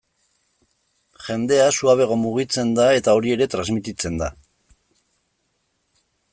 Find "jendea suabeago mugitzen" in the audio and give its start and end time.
1.25-2.73